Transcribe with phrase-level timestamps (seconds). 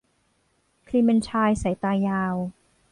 [0.87, 2.35] คลีเมนไทน์สายตายาว